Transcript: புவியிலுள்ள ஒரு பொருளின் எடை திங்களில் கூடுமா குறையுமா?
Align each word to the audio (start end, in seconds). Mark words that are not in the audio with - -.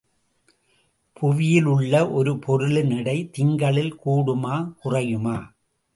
புவியிலுள்ள 1.17 2.11
ஒரு 2.11 2.39
பொருளின் 2.39 2.91
எடை 2.91 3.29
திங்களில் 3.31 3.93
கூடுமா 4.05 4.55
குறையுமா? 4.79 5.37